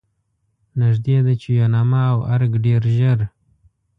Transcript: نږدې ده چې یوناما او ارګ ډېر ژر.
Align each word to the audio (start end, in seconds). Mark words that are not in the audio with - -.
نږدې 0.81 1.17
ده 1.25 1.33
چې 1.41 1.49
یوناما 1.59 2.01
او 2.13 2.19
ارګ 2.33 2.51
ډېر 2.65 2.81
ژر. 2.97 3.19